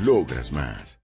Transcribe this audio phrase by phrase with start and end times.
[0.00, 1.00] Logras más.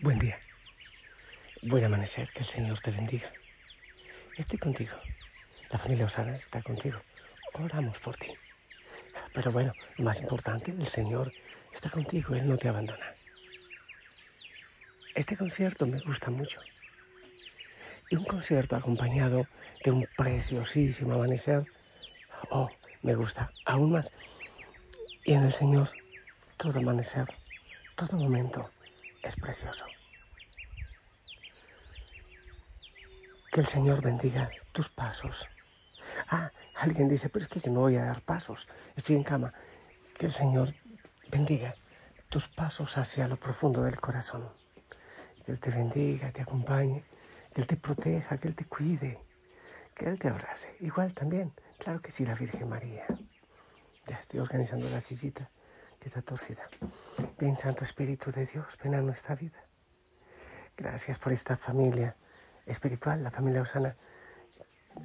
[0.00, 0.38] Buen día.
[1.62, 2.30] Buen amanecer.
[2.30, 3.28] Que el Señor te bendiga.
[4.36, 4.96] Estoy contigo.
[5.70, 7.02] La familia Osana está contigo.
[7.54, 8.28] Oramos por ti.
[9.34, 11.32] Pero bueno, más importante, el Señor
[11.74, 12.36] está contigo.
[12.36, 13.21] Él no te abandona.
[15.14, 16.58] Este concierto me gusta mucho.
[18.08, 19.46] Y un concierto acompañado
[19.84, 21.66] de un preciosísimo amanecer.
[22.48, 22.70] Oh,
[23.02, 24.10] me gusta aún más.
[25.24, 25.90] Y en el Señor,
[26.56, 27.26] todo amanecer,
[27.94, 28.70] todo momento
[29.22, 29.84] es precioso.
[33.52, 35.46] Que el Señor bendiga tus pasos.
[36.28, 39.52] Ah, alguien dice, pero es que yo no voy a dar pasos, estoy en cama.
[40.16, 40.74] Que el Señor
[41.30, 41.74] bendiga
[42.30, 44.61] tus pasos hacia lo profundo del corazón.
[45.44, 47.04] Que Él te bendiga, te acompañe,
[47.52, 49.18] que Él te proteja, que Él te cuide,
[49.94, 50.76] que Él te abrace.
[50.80, 53.04] Igual también, claro que sí, la Virgen María.
[54.06, 55.50] Ya estoy organizando la sillita
[56.00, 56.68] que está torcida.
[57.38, 59.64] Ven, Santo Espíritu de Dios, ven a nuestra vida.
[60.76, 62.16] Gracias por esta familia
[62.66, 63.96] espiritual, la familia Osana,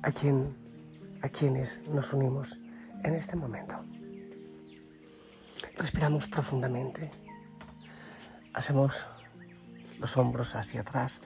[0.02, 2.58] a, quien, a quienes nos unimos
[3.04, 3.76] en este momento.
[5.76, 7.12] Respiramos profundamente.
[8.54, 9.06] Hacemos
[10.00, 11.22] los hombros hacia atrás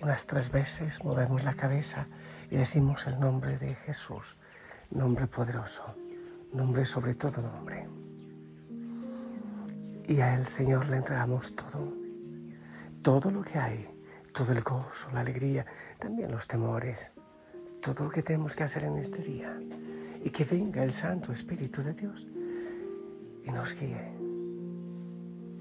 [0.00, 2.06] unas tres veces, movemos la cabeza
[2.50, 4.36] y decimos el nombre de Jesús,
[4.90, 5.94] nombre poderoso,
[6.52, 7.86] nombre sobre todo nombre
[10.10, 11.92] y a Él, Señor, le entregamos todo.
[13.00, 13.86] Todo lo que hay,
[14.32, 15.64] todo el gozo, la alegría,
[16.00, 17.12] también los temores,
[17.80, 19.56] todo lo que tenemos que hacer en este día.
[20.24, 22.26] Y que venga el Santo Espíritu de Dios
[23.44, 24.10] y nos guíe,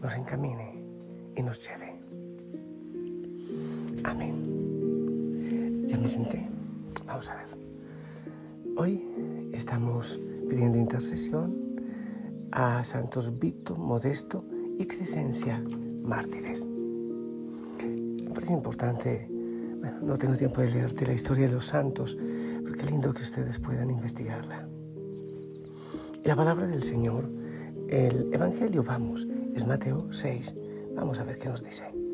[0.02, 0.84] nos encamine
[1.36, 1.89] y nos lleve.
[4.04, 5.86] Amén.
[5.86, 6.48] Ya me senté.
[7.06, 7.46] Vamos a ver.
[8.78, 11.56] Hoy estamos pidiendo intercesión
[12.52, 14.46] a santos Vito, Modesto
[14.78, 15.64] y Crescencia,
[16.04, 16.66] mártires.
[16.66, 19.28] Me parece importante,
[19.80, 22.18] bueno, no tengo tiempo de leerte la historia de los santos,
[22.64, 24.68] pero qué lindo que ustedes puedan investigarla.
[26.24, 27.30] La palabra del Señor,
[27.88, 30.56] el Evangelio, vamos, es Mateo 6.
[30.96, 32.09] Vamos a ver qué nos dice.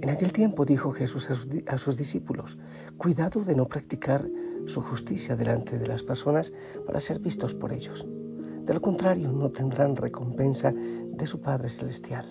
[0.00, 1.28] En aquel tiempo dijo Jesús
[1.66, 2.58] a sus discípulos,
[2.96, 4.28] cuidado de no practicar
[4.66, 6.52] su justicia delante de las personas
[6.86, 8.06] para ser vistos por ellos
[8.68, 12.26] de lo contrario, no tendrán recompensa de su Padre Celestial.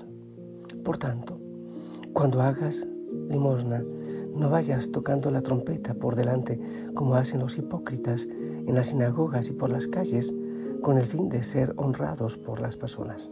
[0.83, 1.41] Por tanto,
[2.13, 2.87] cuando hagas
[3.27, 3.83] limosna,
[4.35, 6.59] no vayas tocando la trompeta por delante
[6.93, 10.35] como hacen los hipócritas en las sinagogas y por las calles
[10.83, 13.31] con el fin de ser honrados por las personas.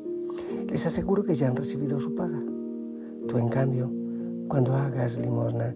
[0.68, 2.55] Les aseguro que ya han recibido su paga.
[3.28, 3.92] Tú, en cambio,
[4.48, 5.76] cuando hagas limosna,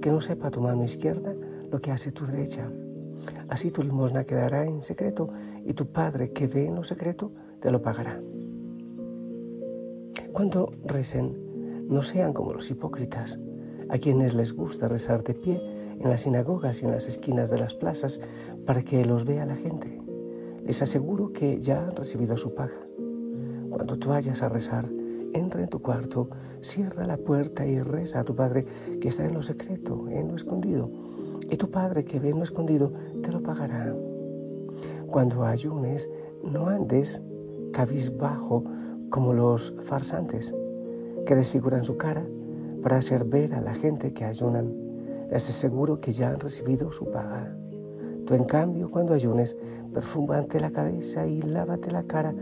[0.00, 1.34] que no sepa tu mano izquierda
[1.70, 2.70] lo que hace tu derecha
[3.48, 5.28] Así tu limosna quedará en secreto
[5.64, 8.20] y tu Padre que ve en lo secreto te lo pagará.
[10.32, 13.38] Cuando recen, no sean como los hipócritas,
[13.88, 15.60] a quienes les gusta rezar de pie
[15.98, 18.20] en las sinagogas y en las esquinas de las plazas
[18.64, 20.00] para que los vea la gente.
[20.64, 22.78] Les aseguro que ya han recibido su paga.
[23.70, 24.88] Cuando tú vayas a rezar,
[25.34, 26.30] entra en tu cuarto,
[26.60, 28.66] cierra la puerta y reza a tu Padre
[29.00, 30.90] que está en lo secreto, en lo escondido
[31.50, 32.92] y tu Padre que ve en lo escondido
[33.22, 33.94] te lo pagará.
[35.08, 36.08] Cuando ayunes,
[36.44, 37.22] no andes
[37.72, 38.64] cabizbajo
[39.10, 40.54] como los farsantes,
[41.26, 42.24] que desfiguran su cara
[42.82, 44.74] para hacer ver a la gente que ayunan.
[45.30, 47.56] Les aseguro que ya han recibido su paga.
[48.26, 49.58] Tú, en cambio, cuando ayunes,
[49.92, 52.34] perfumante la cabeza y lávate la cara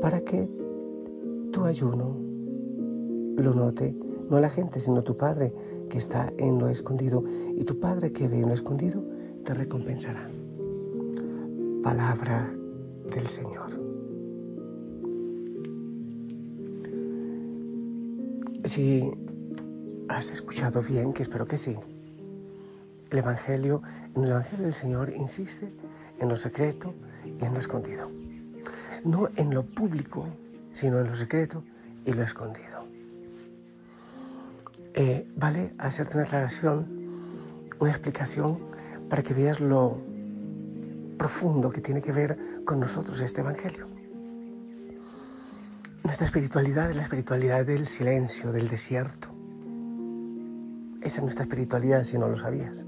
[0.00, 0.48] para que
[1.54, 2.16] tu ayuno
[3.36, 3.94] lo note
[4.28, 5.52] no la gente, sino tu Padre
[5.88, 7.22] que está en lo escondido,
[7.56, 9.04] y tu Padre que ve en lo escondido
[9.44, 10.28] te recompensará.
[11.82, 12.52] Palabra
[13.14, 13.70] del Señor.
[18.64, 19.12] Si
[20.08, 21.76] has escuchado bien, que espero que sí,
[23.10, 23.82] el Evangelio,
[24.16, 25.70] en el Evangelio del Señor insiste
[26.18, 26.94] en lo secreto
[27.40, 28.10] y en lo escondido.
[29.04, 30.26] No en lo público,
[30.74, 31.64] sino en lo secreto
[32.04, 32.84] y lo escondido.
[34.94, 36.86] eh, vale hacerte una aclaración,
[37.80, 38.58] una explicación
[39.08, 39.98] para que veas lo
[41.18, 43.88] profundo que tiene que ver con nosotros este Evangelio.
[46.04, 49.28] Nuestra espiritualidad es la espiritualidad del silencio, del desierto.
[51.00, 52.86] Esa es nuestra espiritualidad si no lo sabías.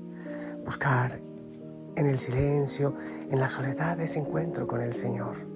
[0.65, 1.21] Buscar
[1.97, 2.95] en el silencio,
[3.31, 5.56] en la soledad ese encuentro con el Señor.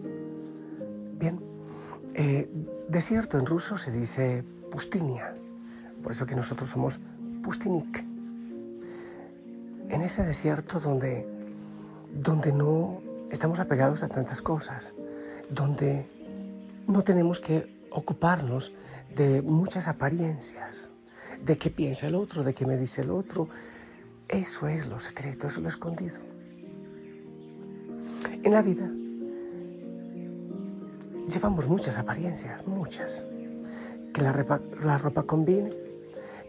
[2.23, 2.51] Eh,
[2.87, 5.35] desierto en ruso se dice pustinia,
[6.03, 7.01] por eso que nosotros somos
[7.43, 8.05] pustinik.
[9.89, 11.27] En ese desierto donde,
[12.13, 13.01] donde no
[13.31, 14.93] estamos apegados a tantas cosas,
[15.49, 16.05] donde
[16.87, 18.75] no tenemos que ocuparnos
[19.17, 20.91] de muchas apariencias,
[21.43, 23.49] de qué piensa el otro, de qué me dice el otro.
[24.29, 26.19] Eso es lo secreto, eso es lo escondido.
[28.43, 28.91] En la vida
[31.31, 33.25] llevamos muchas apariencias, muchas.
[34.13, 35.73] Que la ropa, la combine,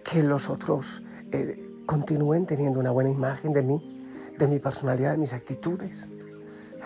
[0.03, 5.17] que los otros eh, continúen teniendo una buena imagen de mí, de mi personalidad, de
[5.17, 6.07] mis actitudes.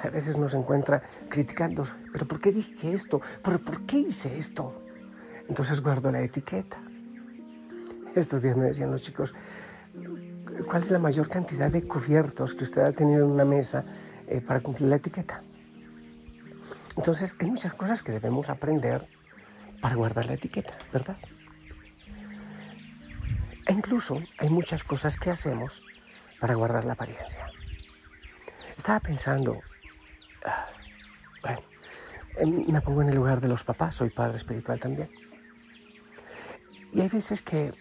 [0.03, 3.21] A veces nos encuentra criticando, pero ¿por qué dije esto?
[3.41, 4.73] ¿Pero por qué hice esto?
[5.47, 6.77] Entonces guardo la etiqueta.
[8.13, 9.33] Estos días me decían los chicos,
[10.69, 13.85] ¿cuál es la mayor cantidad de cubiertos que usted ha tenido en una mesa
[14.27, 15.41] eh, para cumplir la etiqueta?
[16.97, 19.07] Entonces hay muchas cosas que debemos aprender
[19.81, 21.17] para guardar la etiqueta, ¿verdad?
[23.67, 25.81] E incluso hay muchas cosas que hacemos
[26.39, 27.47] para guardar la apariencia.
[28.77, 29.61] Estaba pensando,
[30.45, 30.67] ah,
[31.41, 31.61] bueno,
[32.45, 35.09] me pongo en el lugar de los papás, soy padre espiritual también.
[36.93, 37.73] Y hay veces que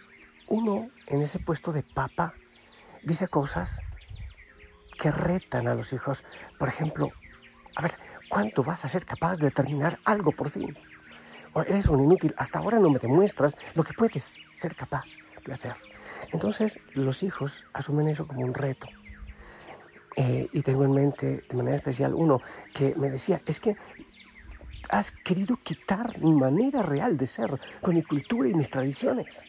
[0.49, 2.35] uno en ese puesto de papa
[3.03, 3.81] dice cosas
[4.99, 6.25] que retan a los hijos.
[6.59, 7.11] Por ejemplo,
[7.77, 7.93] a ver,
[8.35, 10.77] ¿cuánto vas a ser capaz de terminar algo por fin?
[11.53, 15.05] O eres un inútil, hasta ahora no me demuestras lo que puedes ser capaz
[15.47, 15.77] de hacer.
[16.33, 18.89] Entonces los hijos asumen eso como un reto.
[20.17, 22.41] Eh, y tengo en mente de manera especial uno
[22.73, 23.77] que me decía, es que
[24.89, 29.45] has querido quitar mi manera real de ser con mi cultura y mis tradiciones.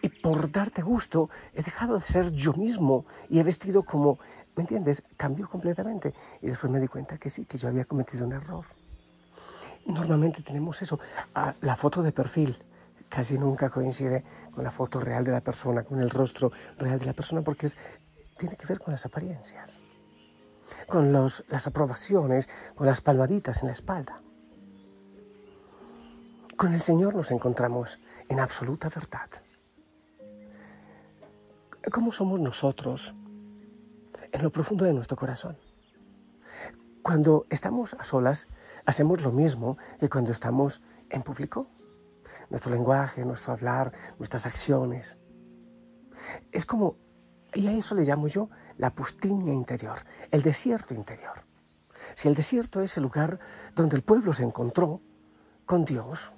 [0.00, 4.18] Y por darte gusto he dejado de ser yo mismo y he vestido como,
[4.58, 5.04] ¿me entiendes?
[5.16, 6.12] Cambió completamente.
[6.42, 8.64] Y después me di cuenta que sí, que yo había cometido un error.
[9.86, 10.98] Normalmente tenemos eso,
[11.60, 12.60] la foto de perfil
[13.08, 17.06] casi nunca coincide con la foto real de la persona, con el rostro real de
[17.06, 17.68] la persona, porque
[18.36, 19.78] tiene que ver con las apariencias,
[20.88, 24.20] con los, las aprobaciones, con las palmaditas en la espalda.
[26.56, 29.30] Con el Señor nos encontramos en absoluta verdad.
[31.92, 33.14] ¿Cómo somos nosotros
[34.32, 35.56] en lo profundo de nuestro corazón?
[37.02, 38.48] Cuando estamos a solas,
[38.84, 41.68] hacemos lo mismo que cuando estamos en público
[42.50, 45.18] nuestro lenguaje, nuestro hablar, nuestras acciones.
[46.52, 46.96] Es como,
[47.54, 49.98] y a eso le llamo yo la pustinia interior,
[50.30, 51.44] el desierto interior.
[52.14, 53.38] Si el desierto es el lugar
[53.74, 55.00] donde el pueblo se encontró
[55.66, 56.32] con Dios,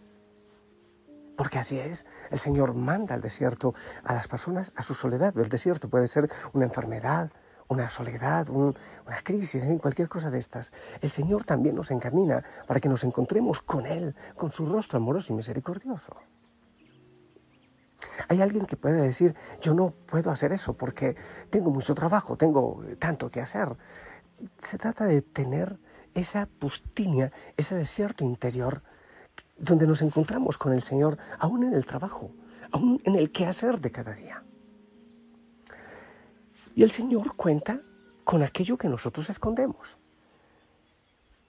[1.36, 5.36] porque así es, el Señor manda al desierto a las personas a su soledad.
[5.38, 7.30] El desierto puede ser una enfermedad,
[7.70, 8.74] una soledad, una
[9.22, 9.78] crisis, ¿eh?
[9.80, 10.72] cualquier cosa de estas.
[11.00, 15.32] El Señor también nos encamina para que nos encontremos con Él, con su rostro amoroso
[15.32, 16.12] y misericordioso.
[18.28, 21.14] Hay alguien que puede decir, yo no puedo hacer eso porque
[21.48, 23.68] tengo mucho trabajo, tengo tanto que hacer.
[24.60, 25.78] Se trata de tener
[26.14, 28.82] esa pustinia, ese desierto interior,
[29.56, 32.32] donde nos encontramos con el Señor, aún en el trabajo,
[32.72, 34.42] aún en el quehacer de cada día.
[36.74, 37.80] Y el Señor cuenta
[38.24, 39.98] con aquello que nosotros escondemos.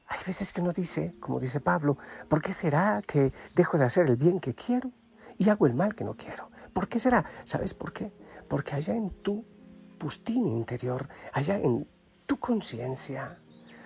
[0.07, 1.97] Hay veces que uno dice, como dice Pablo,
[2.27, 4.91] ¿por qué será que dejo de hacer el bien que quiero
[5.37, 6.49] y hago el mal que no quiero?
[6.73, 7.25] ¿Por qué será?
[7.45, 8.11] ¿Sabes por qué?
[8.49, 9.45] Porque allá en tu
[9.97, 11.87] pustina interior, allá en
[12.25, 13.39] tu conciencia,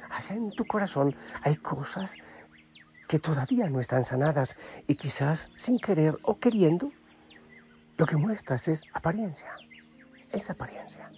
[0.10, 2.16] allá en tu corazón hay cosas
[3.08, 6.92] que todavía no están sanadas y quizás sin querer o queriendo,
[7.98, 9.54] lo que muestras es apariencia,
[10.32, 11.12] es apariencia.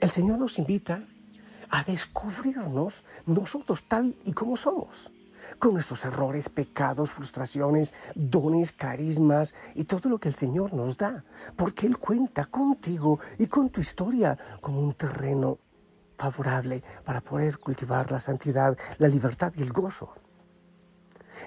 [0.00, 1.04] El Señor nos invita
[1.70, 5.12] a descubrirnos nosotros tal y como somos,
[5.58, 11.24] con nuestros errores, pecados, frustraciones, dones, carismas y todo lo que el Señor nos da,
[11.56, 15.58] porque Él cuenta contigo y con tu historia como un terreno
[16.16, 20.14] favorable para poder cultivar la santidad, la libertad y el gozo.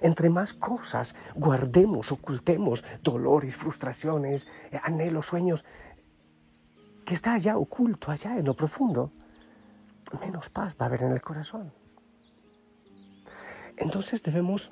[0.01, 4.48] Entre más cosas guardemos, ocultemos, dolores, frustraciones,
[4.84, 5.65] anhelos, sueños,
[7.12, 9.12] que está allá oculto, allá en lo profundo,
[10.22, 11.74] menos paz va a haber en el corazón.
[13.75, 14.72] Entonces debemos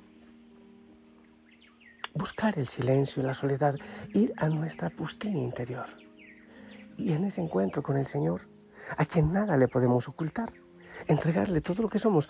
[2.14, 3.76] buscar el silencio y la soledad,
[4.14, 5.88] ir a nuestra pustinia interior.
[6.96, 8.48] Y en ese encuentro con el Señor,
[8.96, 10.54] a quien nada le podemos ocultar,
[11.08, 12.30] entregarle todo lo que somos.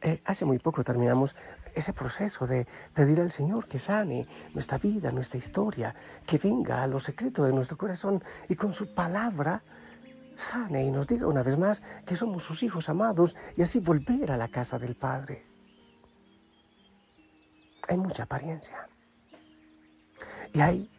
[0.00, 1.34] Eh, hace muy poco terminamos
[1.74, 6.86] ese proceso de pedir al Señor que sane nuestra vida, nuestra historia, que venga a
[6.86, 9.62] lo secreto de nuestro corazón y con su palabra
[10.36, 14.30] sane y nos diga una vez más que somos sus hijos amados y así volver
[14.30, 15.44] a la casa del Padre.
[17.88, 18.88] Hay mucha apariencia
[20.52, 20.90] y hay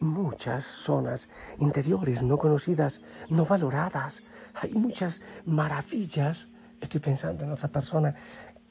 [0.00, 1.28] muchas zonas
[1.58, 4.22] interiores no conocidas, no valoradas.
[4.54, 6.48] Hay muchas maravillas.
[6.80, 8.14] Estoy pensando en otra persona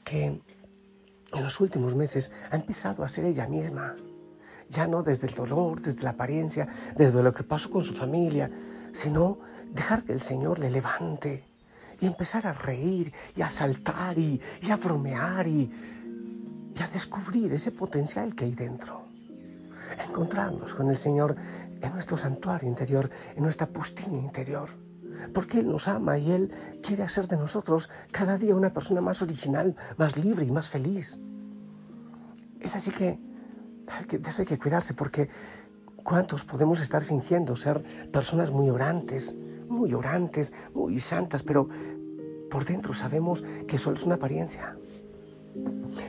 [0.04, 3.96] que en los últimos meses ha empezado a ser ella misma.
[4.68, 8.50] Ya no desde el dolor, desde la apariencia, desde lo que pasó con su familia,
[8.92, 9.38] sino
[9.72, 11.44] dejar que el Señor le levante
[12.00, 14.40] y empezar a reír y a saltar y,
[14.70, 15.70] a bromear y,
[16.76, 19.10] y a descubrir ese potencial que hay dentro
[19.98, 21.36] encontrarnos con el Señor
[21.80, 24.70] en nuestro santuario interior, en nuestra pustinia interior.
[25.32, 29.22] Porque Él nos ama y Él quiere hacer de nosotros cada día una persona más
[29.22, 31.18] original, más libre y más feliz.
[32.60, 33.18] Es así que,
[34.10, 35.28] de eso hay que cuidarse porque
[36.04, 39.36] ¿cuántos podemos estar fingiendo ser personas muy orantes,
[39.68, 41.68] muy orantes, muy santas, pero
[42.50, 44.76] por dentro sabemos que solo es una apariencia?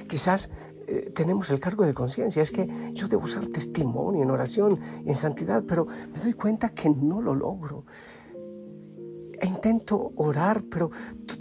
[0.08, 0.50] Quizás
[0.88, 2.44] eh, tenemos el cargo de conciencia.
[2.44, 6.70] Es que yo debo usar testimonio en oración y en santidad, pero me doy cuenta
[6.70, 7.86] que no lo logro.
[9.42, 10.92] E intento orar, pero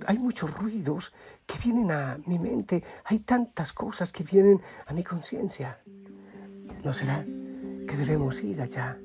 [0.07, 1.12] hay muchos ruidos
[1.47, 2.83] que vienen a mi mente.
[3.04, 5.78] Hay tantas cosas que vienen a mi conciencia.
[6.83, 7.25] ¿No será
[7.87, 8.99] que debemos ir allá?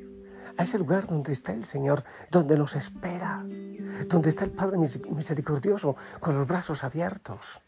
[0.58, 3.46] a ese lugar donde está el Señor, donde nos espera,
[4.08, 7.62] donde está el Padre misericordioso con los brazos abiertos.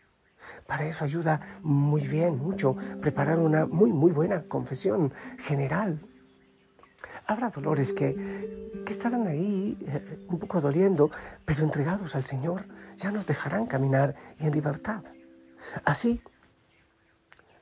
[0.66, 6.00] Para eso ayuda muy bien, mucho, preparar una muy, muy buena confesión general.
[7.28, 11.12] Habrá dolores que, que estarán ahí eh, un poco doliendo,
[11.46, 12.66] pero entregados al Señor
[12.96, 15.04] ya nos dejarán caminar y en libertad.
[15.84, 16.22] Así,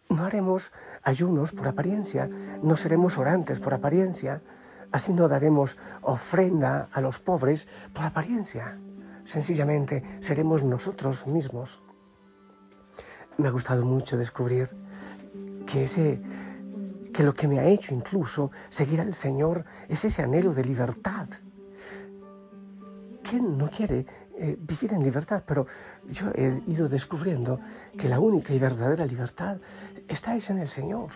[0.09, 0.71] no haremos
[1.03, 2.29] ayunos por apariencia,
[2.61, 4.41] no seremos orantes por apariencia,
[4.91, 8.77] así no daremos ofrenda a los pobres por apariencia.
[9.25, 11.81] Sencillamente seremos nosotros mismos
[13.37, 14.69] me ha gustado mucho descubrir
[15.65, 16.21] que ese
[17.15, 21.29] que lo que me ha hecho incluso seguir al Señor es ese anhelo de libertad.
[23.23, 24.05] ¿Quién no quiere
[24.37, 25.41] eh, vivir en libertad?
[25.47, 25.65] Pero
[26.09, 27.61] yo he ido descubriendo
[27.97, 29.59] que la única y verdadera libertad
[30.09, 31.11] está en el Señor.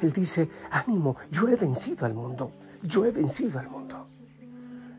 [0.00, 2.52] Él dice, ánimo, yo he vencido al mundo,
[2.84, 4.06] yo he vencido al mundo.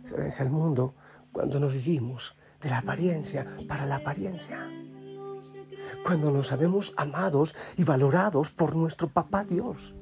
[0.03, 0.93] Se vence al mundo
[1.31, 4.67] cuando no vivimos de la apariencia para la apariencia
[6.03, 9.93] cuando nos sabemos amados y valorados por nuestro papá Dios,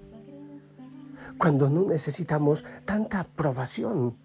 [1.38, 4.18] cuando no necesitamos tanta aprobación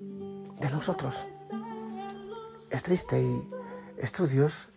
[0.00, 1.26] de nosotros.
[2.70, 3.48] Es triste y
[3.98, 4.68] estudios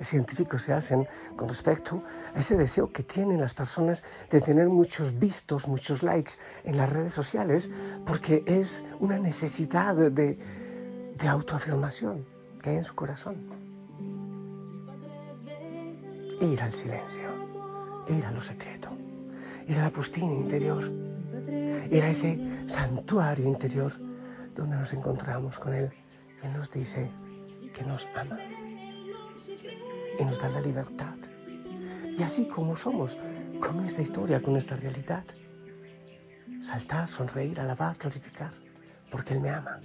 [0.00, 2.02] científicos se hacen con respecto
[2.34, 6.34] a ese deseo que tienen las personas de tener muchos vistos, muchos likes
[6.64, 7.70] en las redes sociales,
[8.04, 12.26] porque es una necesidad de, de autoafirmación
[12.60, 13.56] que hay en su corazón
[16.40, 17.30] ir al silencio,
[18.08, 18.90] ir a lo secreto,
[19.68, 20.90] ir a la pustina interior,
[21.90, 23.92] ir a ese santuario interior
[24.54, 25.90] donde nos encontramos con Él.
[26.42, 27.10] Él nos dice
[27.74, 28.38] que nos ama
[30.18, 31.14] y nos da la libertad.
[32.16, 33.18] Y así como somos,
[33.60, 35.24] con nuestra historia, con nuestra realidad,
[36.62, 38.52] saltar, sonreír, alabar, glorificar,
[39.10, 39.80] porque Él me ama.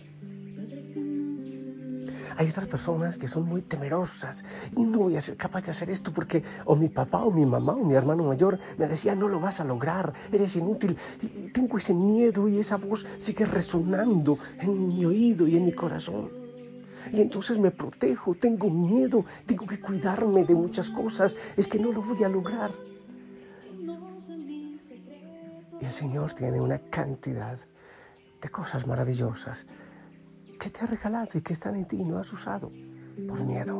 [2.41, 4.45] Hay otras personas que son muy temerosas
[4.75, 7.73] no voy a ser capaz de hacer esto porque o mi papá o mi mamá
[7.73, 10.97] o mi hermano mayor me decía no lo vas a lograr, eres inútil.
[11.21, 15.71] Y tengo ese miedo y esa voz sigue resonando en mi oído y en mi
[15.71, 16.31] corazón.
[17.13, 21.91] Y entonces me protejo, tengo miedo, tengo que cuidarme de muchas cosas, es que no
[21.91, 22.71] lo voy a lograr.
[25.79, 27.59] Y el Señor tiene una cantidad
[28.41, 29.67] de cosas maravillosas
[30.61, 32.71] que te ha regalado y que están en ti y no has usado
[33.27, 33.79] por miedo.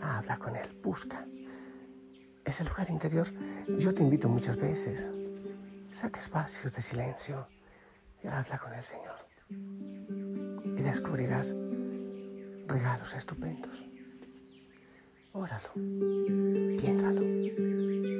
[0.00, 1.26] Habla con Él, busca.
[2.44, 3.26] Ese lugar interior,
[3.78, 5.10] yo te invito muchas veces.
[5.90, 7.48] Saca espacios de silencio
[8.22, 9.18] y habla con el Señor.
[10.78, 11.56] Y descubrirás
[12.68, 13.84] regalos estupendos.
[15.32, 15.70] Óralo,
[16.78, 18.19] piénsalo.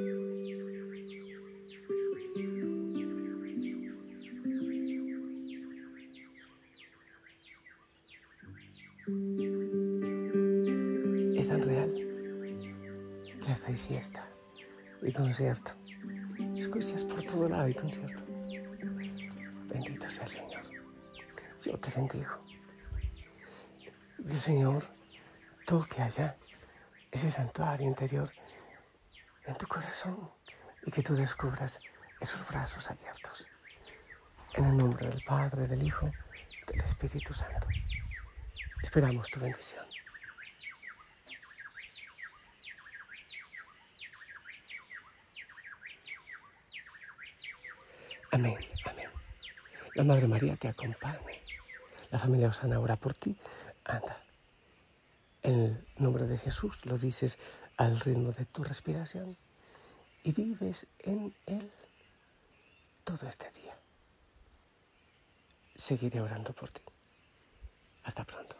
[15.02, 15.72] Y concierto.
[16.56, 18.24] Escuchas por todo lado y concierto.
[19.66, 20.62] Bendito sea el Señor.
[21.60, 22.42] Yo te bendigo.
[24.18, 24.84] Y el Señor
[25.66, 26.36] toque allá
[27.10, 28.30] ese santuario interior
[29.46, 30.30] en tu corazón
[30.86, 31.80] y que tú descubras
[32.20, 33.48] esos brazos abiertos.
[34.54, 36.10] En el nombre del Padre, del Hijo,
[36.66, 37.68] del Espíritu Santo.
[38.82, 39.84] Esperamos tu bendición.
[48.32, 49.10] Amén, amén.
[49.94, 51.42] La Madre María te acompañe.
[52.10, 53.36] La familia Osana ora por ti.
[53.84, 54.22] Anda.
[55.42, 57.38] En el nombre de Jesús lo dices
[57.76, 59.36] al ritmo de tu respiración
[60.22, 61.72] y vives en Él
[63.02, 63.76] todo este día.
[65.74, 66.82] Seguiré orando por ti.
[68.04, 68.59] Hasta pronto.